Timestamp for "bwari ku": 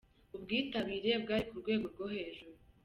1.23-1.55